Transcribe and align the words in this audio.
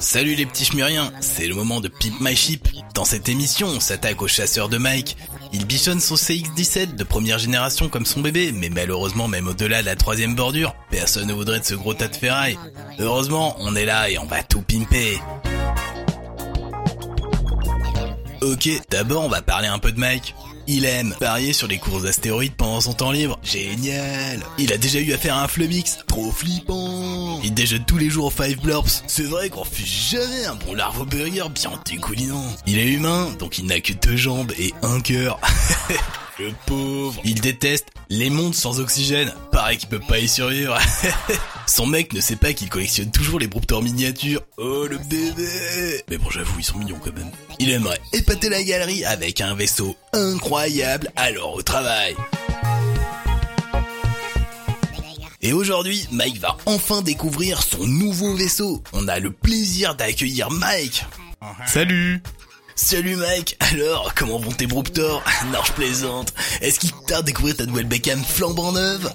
Salut 0.00 0.36
les 0.36 0.46
petits 0.46 0.64
chmuriens, 0.64 1.10
c'est 1.20 1.48
le 1.48 1.54
moment 1.54 1.80
de 1.80 1.88
Pimp 1.88 2.20
My 2.20 2.36
Ship. 2.36 2.68
Dans 2.94 3.04
cette 3.04 3.28
émission, 3.28 3.66
on 3.66 3.80
s'attaque 3.80 4.22
au 4.22 4.28
chasseur 4.28 4.68
de 4.68 4.78
Mike. 4.78 5.16
Il 5.52 5.66
bichonne 5.66 5.98
son 5.98 6.14
CX-17 6.14 6.94
de 6.94 7.04
première 7.04 7.38
génération 7.38 7.88
comme 7.88 8.06
son 8.06 8.20
bébé, 8.20 8.52
mais 8.52 8.68
malheureusement 8.68 9.26
même 9.26 9.48
au-delà 9.48 9.80
de 9.80 9.86
la 9.86 9.96
troisième 9.96 10.36
bordure, 10.36 10.76
personne 10.90 11.26
ne 11.26 11.32
voudrait 11.32 11.60
de 11.60 11.64
ce 11.64 11.74
gros 11.74 11.94
tas 11.94 12.06
de 12.06 12.14
ferraille. 12.14 12.58
Heureusement, 13.00 13.56
on 13.58 13.74
est 13.74 13.84
là 13.86 14.08
et 14.08 14.18
on 14.18 14.26
va 14.26 14.42
tout 14.42 14.62
pimper. 14.62 15.20
Ok, 18.40 18.68
d'abord 18.90 19.24
on 19.24 19.28
va 19.28 19.42
parler 19.42 19.66
un 19.66 19.80
peu 19.80 19.90
de 19.90 19.98
Mike. 19.98 20.34
Il 20.70 20.84
aime 20.84 21.14
parier 21.18 21.54
sur 21.54 21.66
les 21.66 21.78
courses 21.78 22.02
d'astéroïdes 22.02 22.52
pendant 22.52 22.82
son 22.82 22.92
temps 22.92 23.10
libre. 23.10 23.38
Génial 23.42 24.42
Il 24.58 24.70
a 24.70 24.76
déjà 24.76 25.00
eu 25.00 25.14
affaire 25.14 25.34
à 25.34 25.44
un 25.44 25.48
Flubix. 25.48 25.96
Trop 26.06 26.30
flippant 26.30 27.40
Il 27.42 27.54
déjeune 27.54 27.86
tous 27.86 27.96
les 27.96 28.10
jours 28.10 28.26
au 28.26 28.30
Five 28.30 28.60
Blurps. 28.60 29.02
C'est 29.06 29.22
vrai 29.22 29.48
qu'on 29.48 29.64
fait 29.64 29.86
jamais 29.86 30.44
un 30.44 30.56
bon 30.56 30.74
larvo 30.74 31.06
burger 31.06 31.48
bien 31.54 31.70
découlinant. 31.86 32.44
Il 32.66 32.78
est 32.78 32.86
humain, 32.86 33.30
donc 33.38 33.56
il 33.56 33.64
n'a 33.64 33.80
que 33.80 33.94
deux 33.94 34.16
jambes 34.16 34.52
et 34.58 34.74
un 34.82 35.00
cœur. 35.00 35.40
Le 36.38 36.52
pauvre. 36.66 37.20
Il 37.24 37.40
déteste 37.40 37.88
les 38.10 38.30
mondes 38.30 38.54
sans 38.54 38.78
oxygène. 38.78 39.32
Pareil 39.50 39.76
qu'il 39.76 39.88
peut 39.88 39.98
pas 39.98 40.20
y 40.20 40.28
survivre. 40.28 40.78
Son 41.66 41.86
mec 41.86 42.12
ne 42.12 42.20
sait 42.20 42.36
pas 42.36 42.52
qu'il 42.52 42.68
collectionne 42.68 43.10
toujours 43.10 43.40
les 43.40 43.48
Brouptors 43.48 43.82
miniatures. 43.82 44.42
Oh 44.56 44.86
le 44.86 44.98
bébé 44.98 46.04
Mais 46.08 46.16
bon 46.16 46.30
j'avoue 46.30 46.60
ils 46.60 46.64
sont 46.64 46.78
mignons 46.78 46.98
quand 47.02 47.12
même. 47.12 47.30
Il 47.58 47.70
aimerait 47.70 48.00
épater 48.12 48.48
la 48.50 48.62
galerie 48.62 49.04
avec 49.04 49.40
un 49.40 49.54
vaisseau 49.54 49.96
incroyable 50.12 51.10
alors 51.16 51.54
au 51.54 51.62
travail. 51.62 52.14
Et 55.40 55.52
aujourd'hui, 55.52 56.06
Mike 56.12 56.38
va 56.38 56.56
enfin 56.66 57.02
découvrir 57.02 57.62
son 57.62 57.86
nouveau 57.86 58.34
vaisseau. 58.34 58.82
On 58.92 59.08
a 59.08 59.18
le 59.18 59.32
plaisir 59.32 59.96
d'accueillir 59.96 60.50
Mike. 60.50 61.04
Salut 61.66 62.22
Salut 62.80 63.16
Mike, 63.16 63.56
alors 63.58 64.14
comment 64.14 64.38
vont 64.38 64.52
tes 64.52 64.68
Brouptors 64.68 65.24
Non 65.52 65.58
je 65.66 65.72
plaisante. 65.72 66.32
Est-ce 66.60 66.78
qu'il 66.78 66.92
t'a 67.08 67.22
découvrir 67.22 67.56
ta 67.56 67.66
nouvelle 67.66 67.86
Beckham 67.86 68.22
flambant 68.22 68.70
neuve? 68.70 69.12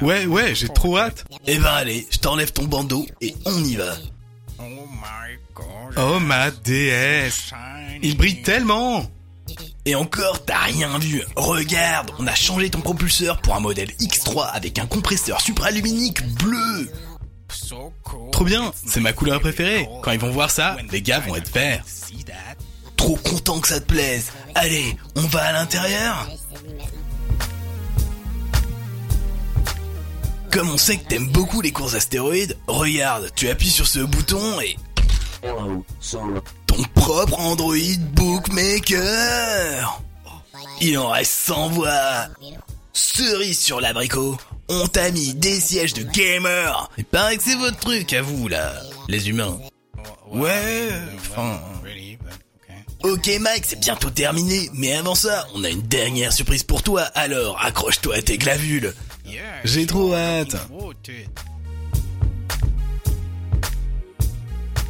Ouais, 0.00 0.24
ouais, 0.24 0.54
j'ai 0.54 0.70
trop 0.70 0.96
hâte. 0.96 1.26
Eh 1.46 1.58
ben 1.58 1.66
allez, 1.66 2.06
je 2.10 2.16
t'enlève 2.16 2.52
ton 2.52 2.64
bandeau 2.64 3.06
et 3.20 3.34
on 3.44 3.62
y 3.64 3.76
va. 3.76 3.96
Oh 5.98 6.20
ma 6.20 6.50
déesse 6.50 7.50
Il 8.02 8.16
brille 8.16 8.40
tellement 8.40 9.04
Et 9.84 9.94
encore, 9.94 10.46
t'as 10.46 10.60
rien 10.60 10.98
vu. 10.98 11.22
Regarde, 11.36 12.12
on 12.18 12.26
a 12.26 12.34
changé 12.34 12.70
ton 12.70 12.80
propulseur 12.80 13.42
pour 13.42 13.54
un 13.54 13.60
modèle 13.60 13.90
X3 14.00 14.52
avec 14.52 14.78
un 14.78 14.86
compresseur 14.86 15.42
supraluminique 15.42 16.26
bleu. 16.38 16.90
Trop 18.32 18.44
bien, 18.44 18.72
c'est 18.86 19.00
ma 19.00 19.12
couleur 19.12 19.38
préférée. 19.40 19.86
Quand 20.02 20.12
ils 20.12 20.18
vont 20.18 20.30
voir 20.30 20.50
ça, 20.50 20.78
les 20.90 21.02
gars 21.02 21.20
vont 21.20 21.36
être 21.36 21.52
verts. 21.52 21.84
Trop 23.02 23.16
content 23.16 23.58
que 23.58 23.66
ça 23.66 23.80
te 23.80 23.86
plaise. 23.86 24.30
Allez, 24.54 24.96
on 25.16 25.22
va 25.22 25.42
à 25.42 25.52
l'intérieur. 25.52 26.28
Comme 30.52 30.70
on 30.70 30.76
sait 30.76 30.98
que 30.98 31.08
t'aimes 31.08 31.26
beaucoup 31.26 31.60
les 31.62 31.72
courses 31.72 31.94
astéroïdes, 31.94 32.56
regarde, 32.68 33.32
tu 33.34 33.48
appuies 33.48 33.70
sur 33.70 33.88
ce 33.88 33.98
bouton 33.98 34.60
et... 34.60 34.76
Ton 36.68 36.82
propre 36.94 37.40
Android 37.40 37.74
Bookmaker. 38.12 40.00
Il 40.80 40.96
en 40.96 41.08
reste 41.08 41.32
100 41.32 41.70
voix. 41.70 42.28
Cerise 42.92 43.58
sur 43.58 43.80
l'abricot. 43.80 44.36
On 44.68 44.86
t'a 44.86 45.10
mis 45.10 45.34
des 45.34 45.58
sièges 45.58 45.94
de 45.94 46.04
gamer. 46.04 46.88
Il 46.96 47.04
paraît 47.04 47.36
que 47.36 47.42
c'est 47.42 47.56
votre 47.56 47.78
truc 47.78 48.12
à 48.12 48.22
vous, 48.22 48.46
là, 48.46 48.74
les 49.08 49.28
humains. 49.28 49.58
Ouais, 50.30 50.88
enfin... 51.16 51.58
Ok 53.02 53.30
Mike, 53.40 53.64
c'est 53.66 53.80
bientôt 53.80 54.10
terminé, 54.10 54.70
mais 54.74 54.94
avant 54.94 55.14
ça, 55.14 55.46
on 55.54 55.64
a 55.64 55.68
une 55.68 55.82
dernière 55.82 56.32
surprise 56.32 56.62
pour 56.62 56.82
toi, 56.82 57.02
alors 57.14 57.60
accroche-toi 57.60 58.16
à 58.16 58.22
tes 58.22 58.38
glavules. 58.38 58.94
J'ai 59.64 59.86
trop 59.86 60.14
hâte. 60.14 60.56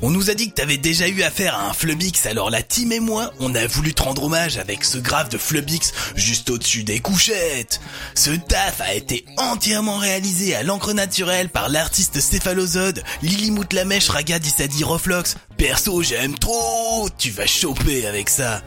On 0.05 0.11
nous 0.11 0.31
a 0.31 0.35
dit 0.35 0.51
que 0.51 0.55
t'avais 0.55 0.79
déjà 0.79 1.07
eu 1.07 1.23
affaire 1.23 1.57
à 1.57 1.69
un 1.69 1.73
Flubix, 1.73 2.27
alors 2.27 2.51
la 2.51 2.63
team 2.63 2.91
et 2.91 2.99
moi, 2.99 3.33
on 3.39 3.55
a 3.55 3.67
voulu 3.69 3.95
te 3.95 4.03
rendre 4.03 4.25
hommage 4.25 4.59
avec 4.59 4.83
ce 4.83 4.99
graphe 4.99 5.29
de 5.29 5.39
Flubix 5.39 5.93
juste 6.17 6.51
au-dessus 6.51 6.83
des 6.83 6.99
couchettes. 6.99 7.81
Ce 8.17 8.31
taf 8.31 8.81
a 8.81 8.95
été 8.95 9.25
entièrement 9.37 9.99
réalisé 9.99 10.57
à 10.57 10.65
l'encre 10.65 10.93
naturelle 10.93 11.49
par 11.51 11.69
l'artiste 11.69 12.19
céphalozode 12.19 13.05
Lillimout 13.23 13.73
Lamèche 13.73 14.09
Raga 14.09 14.41
Dissadi 14.41 14.83
Roflox. 14.83 15.37
Perso, 15.57 16.03
j'aime 16.03 16.37
trop. 16.37 17.09
Tu 17.17 17.31
vas 17.31 17.47
choper 17.47 18.05
avec 18.07 18.29
ça. 18.29 18.61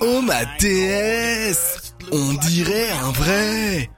Oh 0.00 0.20
ma 0.22 0.44
déesse. 0.58 1.94
On 2.10 2.32
dirait 2.34 2.90
un 2.90 3.12
vrai 3.12 3.90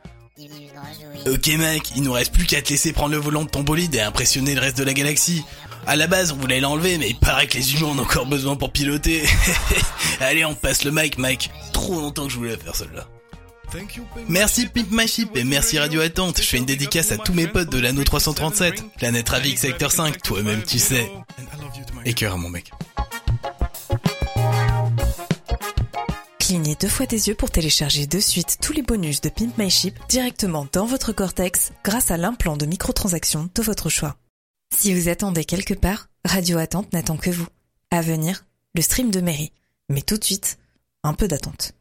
Ok 1.27 1.47
mec, 1.59 1.93
il 1.97 2.03
nous 2.03 2.13
reste 2.13 2.33
plus 2.33 2.45
qu'à 2.45 2.61
te 2.61 2.69
laisser 2.71 2.93
prendre 2.93 3.13
le 3.13 3.19
volant 3.19 3.45
de 3.45 3.49
ton 3.49 3.63
bolide 3.63 3.95
et 3.95 4.01
impressionner 4.01 4.55
le 4.55 4.61
reste 4.61 4.77
de 4.77 4.85
la 4.85 4.93
galaxie. 4.93 5.45
À 5.87 5.97
la 5.97 6.07
base, 6.07 6.33
on 6.33 6.37
voulait 6.37 6.61
l'enlever, 6.61 6.99
mais 6.99 7.09
il 7.09 7.17
paraît 7.17 7.47
que 7.47 7.57
les 7.57 7.75
humains 7.75 7.89
en 7.89 7.99
ont 7.99 8.03
encore 8.03 8.27
besoin 8.27 8.57
pour 8.57 8.71
piloter. 8.71 9.25
Allez, 10.21 10.45
on 10.45 10.55
passe 10.55 10.85
le 10.85 10.91
mic, 10.91 11.17
Mike. 11.19 11.51
Trop 11.73 12.01
longtemps 12.01 12.27
que 12.27 12.33
je 12.33 12.37
voulais 12.37 12.57
faire 12.57 12.75
celle-là. 12.75 13.07
Merci 14.29 14.67
Pimp 14.67 14.91
My 14.91 15.09
Ship 15.09 15.37
et 15.37 15.45
merci 15.45 15.79
Radio 15.79 16.01
Attente. 16.01 16.39
Je 16.39 16.47
fais 16.47 16.59
une 16.59 16.65
dédicace 16.65 17.13
à 17.13 17.19
tous 17.19 17.33
mes 17.33 17.47
potes 17.47 17.71
de 17.71 17.79
l'anneau 17.79 18.05
337, 18.05 18.85
Planète 18.97 19.29
Ravix 19.29 19.61
Secteur 19.61 19.91
5, 19.91 20.23
toi-même 20.23 20.63
tu 20.63 20.79
sais. 20.79 21.11
Et 22.05 22.15
cœur 22.15 22.35
à 22.35 22.37
mon 22.37 22.49
mec. 22.49 22.71
Clignez 26.47 26.77
deux 26.77 26.87
fois 26.87 27.07
des 27.07 27.27
yeux 27.27 27.35
pour 27.35 27.51
télécharger 27.51 28.07
de 28.07 28.21
suite 28.21 28.59
tous 28.63 28.73
les 28.73 28.83
bonus 28.83 29.21
de 29.21 29.29
Pimp 29.29 29.59
My 29.59 29.69
Ship 29.69 29.99
directement 30.09 30.65
dans 30.73 30.87
votre 30.87 31.11
cortex 31.11 31.73
grâce 31.83 32.13
à 32.13 32.17
l'implant 32.17 32.57
de 32.57 32.67
microtransactions 32.67 33.51
de 33.53 33.63
votre 33.63 33.89
choix. 33.89 34.15
Si 34.73 34.95
vous 34.95 35.09
attendez 35.09 35.45
quelque 35.45 35.75
part, 35.75 36.07
Radio 36.25 36.59
Attente 36.59 36.93
n'attend 36.93 37.17
que 37.17 37.31
vous. 37.31 37.49
À 37.91 38.01
venir, 38.01 38.45
le 38.77 38.83
stream 38.83 39.11
de 39.11 39.21
mairie. 39.21 39.51
Mais 39.89 40.03
tout 40.03 40.19
de 40.19 40.23
suite, 40.23 40.59
un 41.03 41.15
peu 41.15 41.27
d'attente. 41.27 41.73